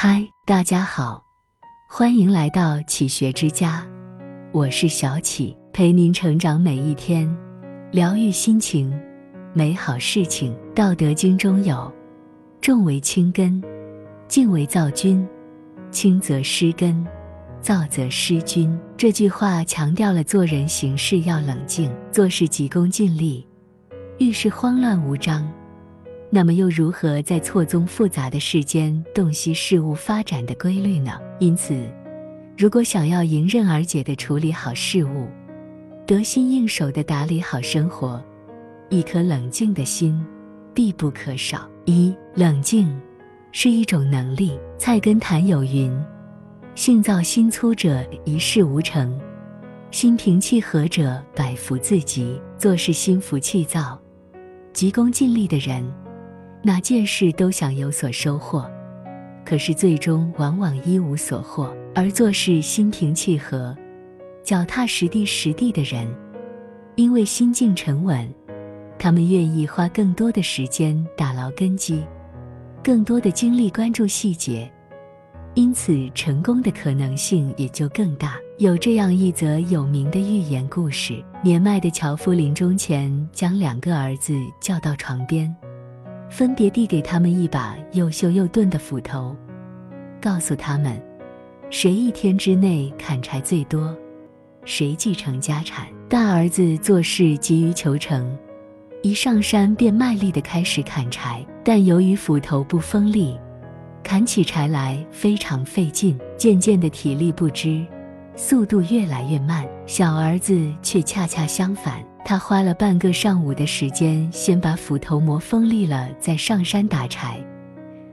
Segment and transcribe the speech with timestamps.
[0.00, 1.20] 嗨，大家好，
[1.90, 3.84] 欢迎来到启学之家，
[4.52, 7.28] 我是小启，陪您成长每一天，
[7.90, 8.96] 疗愈心情，
[9.52, 10.56] 美好事情。
[10.72, 11.92] 道德经中有
[12.62, 13.60] “重为轻根，
[14.28, 15.26] 静为躁君，
[15.90, 17.04] 轻则失根，
[17.60, 18.78] 躁则失君”。
[18.96, 23.44] 这句话强调了做人行事要冷静，做事急功近利，
[24.18, 25.44] 遇事慌乱无章。
[26.30, 31.18] 那么又如何在错综复杂的世间洞悉事物发展的规律呢？
[31.38, 31.74] 因此，
[32.56, 35.26] 如果想要迎刃而解地处理好事物，
[36.06, 38.22] 得心应手地打理好生活，
[38.90, 40.22] 一颗冷静的心
[40.74, 41.66] 必不可少。
[41.86, 43.00] 一冷静
[43.52, 44.58] 是一种能力。
[44.76, 45.90] 菜根谭有云
[46.76, 49.18] ：“性躁心粗者一事无成，
[49.90, 53.98] 心平气和者百福自集。”做事心浮气躁、
[54.72, 55.82] 急功近利的人。
[56.62, 58.68] 哪件事都想有所收获，
[59.44, 61.74] 可是最终往往一无所获。
[61.94, 63.76] 而做事心平气和、
[64.44, 66.06] 脚踏实地实地的人，
[66.94, 68.32] 因为心境沉稳，
[68.98, 72.04] 他们愿意花更多的时间打牢根基，
[72.84, 74.70] 更多的精力关注细节，
[75.54, 78.36] 因此成功的可能性也就更大。
[78.58, 85.52] 有这样一则有名的寓言故事：年迈的樵夫临终前，将两个儿子叫到床边。
[86.30, 89.34] 分别递给他们一把又锈又钝的斧头，
[90.20, 91.00] 告诉他们，
[91.70, 93.96] 谁一天之内砍柴最多，
[94.64, 95.86] 谁继承家产。
[96.08, 98.36] 大儿子做事急于求成，
[99.02, 103.38] 一上山便卖力地开始砍柴，但由于斧头不锋利，
[104.02, 107.84] 砍起柴来非常费劲，渐渐的体力不支，
[108.36, 109.66] 速度越来越慢。
[109.86, 112.02] 小儿子却恰恰相反。
[112.28, 117.42] 他花了半个上午的时间，先把斧头磨锋利了，再上山打柴。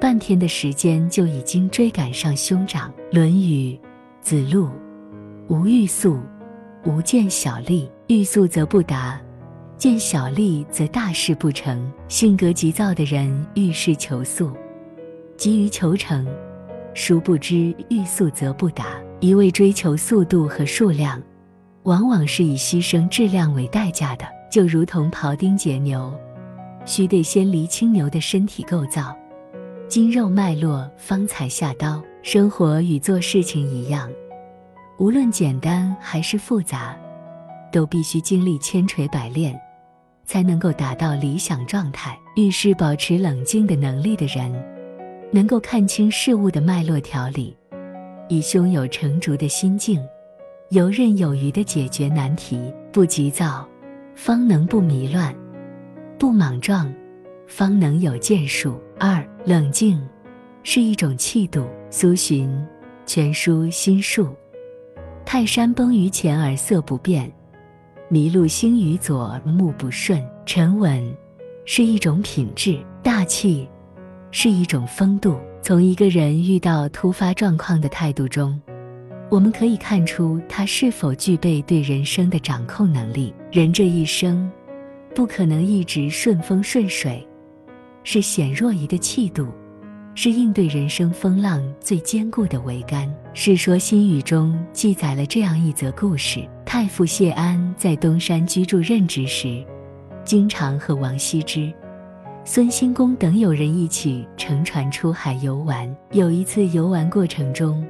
[0.00, 2.88] 半天的时间就已经追赶上兄长。
[3.10, 3.72] 《论语·
[4.20, 4.66] 子路》：
[5.48, 6.20] 无欲速，
[6.84, 7.90] 无见小利。
[8.06, 9.20] 欲速则不达，
[9.76, 11.92] 见小利则大事不成。
[12.06, 14.52] 性格急躁的人遇事求速，
[15.36, 16.24] 急于求成，
[16.94, 18.86] 殊不知欲速则不达。
[19.18, 21.20] 一味追求速度和数量。
[21.86, 26.12] 往往是以牺牲质量为代价的，就如同庖丁解牛，
[26.84, 29.16] 须得先厘清牛的身体构造、
[29.88, 32.02] 筋肉脉络，方才下刀。
[32.24, 34.10] 生活与做事情一样，
[34.98, 36.96] 无论简单还是复杂，
[37.70, 39.56] 都必须经历千锤百炼，
[40.24, 42.18] 才能够达到理想状态。
[42.34, 44.52] 遇事保持冷静的能力的人，
[45.30, 47.56] 能够看清事物的脉络条理，
[48.28, 50.04] 以胸有成竹的心境。
[50.70, 52.60] 游刃有余地解决难题，
[52.90, 53.64] 不急躁，
[54.16, 55.32] 方能不迷乱；
[56.18, 56.92] 不莽撞，
[57.46, 58.80] 方能有建树。
[58.98, 60.04] 二冷静
[60.64, 61.68] 是一种气度。
[61.88, 62.50] 苏洵
[63.06, 64.34] 全书心术：
[65.24, 67.32] 泰山崩于前而色不变，
[68.10, 70.20] 麋鹿兴于左而目不顺。
[70.44, 71.16] 沉稳
[71.64, 73.68] 是一种品质，大气
[74.32, 75.38] 是一种风度。
[75.62, 78.60] 从一个人遇到突发状况的态度中。
[79.28, 83.34] 我们可以看出他是否具备对人生的掌控能力。
[83.50, 84.48] 人这一生，
[85.14, 87.26] 不可能一直顺风顺水，
[88.04, 89.48] 是显若仪的气度，
[90.14, 93.08] 是应对人生风浪最坚固的桅杆。
[93.34, 99.64] 《世说新语》中记载了这样一则故事：太傅谢安在东山居住任职时，
[100.24, 101.72] 经常和王羲之、
[102.44, 105.92] 孙兴公等友人一起乘船出海游玩。
[106.12, 107.84] 有一次游玩过程中，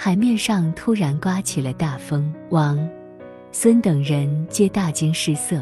[0.00, 2.78] 海面上突然刮起了大风，王、
[3.50, 5.60] 孙等人皆大惊失色，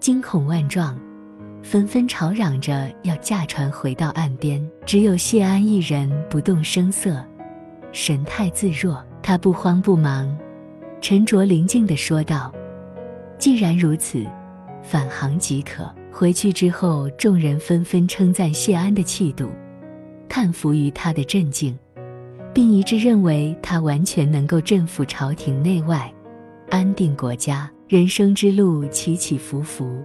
[0.00, 0.98] 惊恐万状，
[1.62, 4.60] 纷纷吵嚷着要驾船回到岸边。
[4.84, 7.24] 只有谢安一人不动声色，
[7.92, 9.00] 神态自若。
[9.22, 10.36] 他不慌不忙，
[11.00, 12.52] 沉着宁静地说道
[13.38, 14.26] ：“既然如此，
[14.82, 19.48] 返航即可。”回去之后，众人纷纷称赞谢安的气度，
[20.28, 21.78] 叹服于他的镇静。
[22.56, 26.10] 并一致认为他完全能够镇抚朝廷内外，
[26.70, 27.70] 安定国家。
[27.86, 30.02] 人生之路起起伏伏，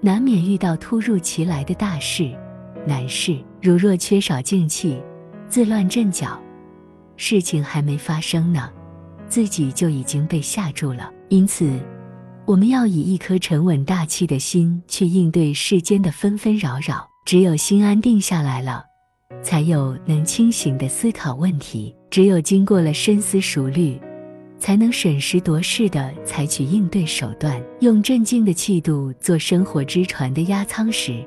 [0.00, 2.36] 难免遇到突如其来的大事、
[2.84, 3.38] 难事。
[3.62, 5.00] 如若缺少静气，
[5.48, 6.36] 自乱阵脚，
[7.16, 8.68] 事情还没发生呢，
[9.28, 11.12] 自己就已经被吓住了。
[11.28, 11.78] 因此，
[12.44, 17.08] 我们要以一颗沉稳大气的心去应对世间的纷纷扰扰。
[17.24, 18.87] 只有心安定下来了。
[19.42, 21.94] 才有能清醒的思考问题。
[22.10, 24.00] 只有经过了深思熟虑，
[24.58, 31.24] 才能审时度势的采取应对手段，用镇静的气度做生活之船的压舱石，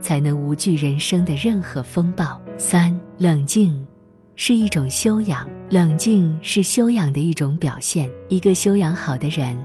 [0.00, 2.40] 才能无惧人生的任何风暴。
[2.56, 3.86] 三冷静
[4.34, 8.10] 是一种修养，冷静是修养的一种表现。
[8.28, 9.56] 一个修养好的人，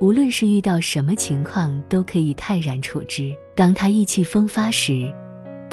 [0.00, 3.32] 无论是遇到什么情况，都可以泰然处之。
[3.54, 5.10] 当他意气风发时，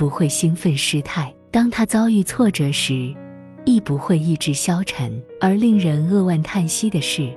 [0.02, 3.14] 不会兴奋失态；当他遭遇挫折时，
[3.66, 5.22] 亦不会意志消沉。
[5.40, 7.32] 而令人扼腕叹息的是，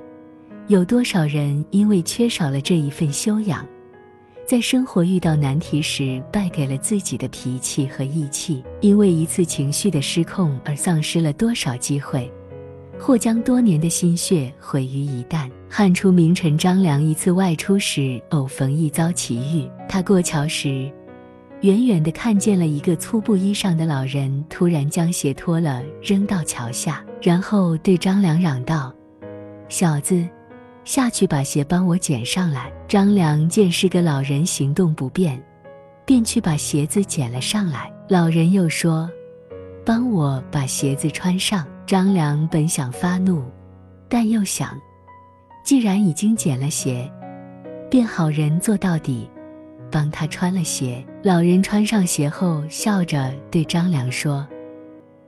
[0.65, 3.63] 有多少人因为缺少了这一份修养，
[4.47, 8.63] 在生活遇到难题时败给了自己的脾气和义气？
[8.81, 12.27] 因为一次情绪的失控而丧失了多少机会，
[12.97, 15.47] 或将多年的心血毁于一旦？
[15.69, 19.69] 汉初名臣张良一次外出时，偶逢一遭奇遇。
[19.87, 20.91] 他过桥时，
[21.65, 28.93] 远远地看见了一个粗布衣裳的老人，突然将鞋脱了扔到桥下，然后对张良嚷道
[29.67, 30.23] ：“小子，
[30.83, 35.43] 下去把鞋帮我捡上来。”张良见是个老人行动不便，
[36.05, 37.91] 便去把鞋子捡了上来。
[38.07, 39.09] 老人又说
[39.83, 43.43] ：“帮我把鞋子穿上。”张良本想发怒，
[44.07, 44.79] 但又想。
[45.63, 47.11] 既然已经捡了鞋，
[47.89, 49.27] 便好人做到底，
[49.95, 51.01] 帮他穿了鞋。
[51.23, 54.45] 老人穿上鞋后，笑着对张良说：“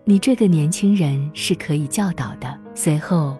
[0.03, 3.37] 你这个年轻人是可以教导的。”随后，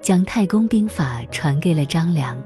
[0.00, 2.36] 将太公兵法传给了张良，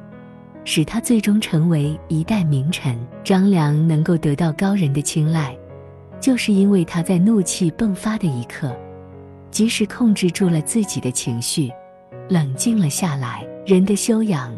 [0.62, 2.98] 使他最终成为一代名臣。
[3.24, 5.56] 张良能够得到高人的青睐，
[6.20, 8.76] 就是因为他在怒气迸发的一刻，
[9.50, 11.72] 及时控制住了自己的情绪，
[12.28, 13.42] 冷静了下来。
[13.64, 14.54] 人的修养，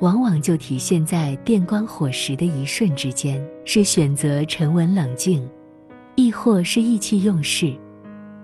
[0.00, 5.48] 往往就体现在电光火石的一瞬之间，是选择沉稳冷静，
[6.16, 7.74] 亦或是意气用事，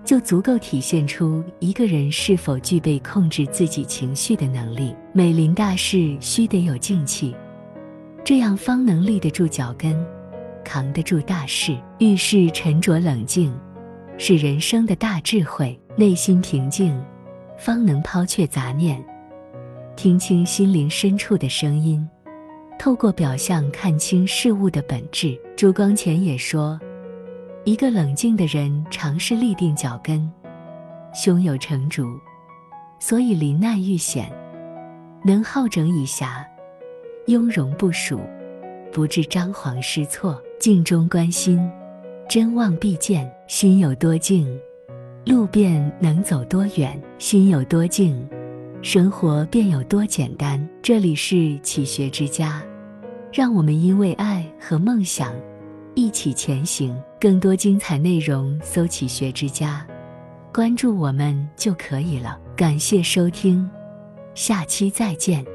[0.03, 4.95] 就足够体现出一个人是否具备控制自己情绪的能力。
[5.13, 7.35] 美临大事，须得有静气，
[8.23, 9.95] 这样方能立得住脚跟，
[10.65, 11.77] 扛得住大事。
[11.99, 13.53] 遇事沉着冷静，
[14.17, 15.79] 是人生的大智慧。
[15.95, 16.99] 内心平静，
[17.59, 18.99] 方能抛却杂念。
[19.95, 22.07] 听清心灵深处的声音，
[22.79, 25.39] 透过表象看清事物的本质。
[25.55, 26.79] 朱光潜也说，
[27.63, 30.29] 一个冷静的人尝试立定脚跟，
[31.13, 32.05] 胸有成竹，
[32.99, 34.31] 所以临难遇险，
[35.23, 36.43] 能好整以暇，
[37.27, 38.19] 雍容不属，
[38.91, 40.41] 不致张皇失措。
[40.59, 41.59] 静中观心，
[42.29, 43.29] 真望必见。
[43.47, 44.47] 心有多静，
[45.25, 48.27] 路便能走多远；心有多静。
[48.83, 50.61] 生活便有多简单。
[50.81, 52.61] 这里是启学之家，
[53.31, 55.33] 让我们因为爱和梦想
[55.95, 56.93] 一起前行。
[57.17, 59.87] 更多精彩内容，搜“启学之家”，
[60.53, 62.37] 关注我们就可以了。
[62.57, 63.67] 感谢收听，
[64.35, 65.45] 下期再见。